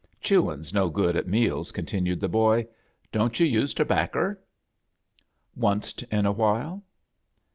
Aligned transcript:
"Chewin's 0.19 0.73
no 0.73 0.89
good 0.89 1.15
at 1.15 1.27
meals," 1.27 1.69
continued 1.71 2.21
ttie 2.21 2.31
boy. 2.31 2.67
"Don't 3.11 3.39
you 3.39 3.45
use 3.45 3.75
tobacker?" 3.75 4.41
"Onced 5.59 6.01
in 6.11 6.25
a 6.25 6.31
while." 6.31 6.81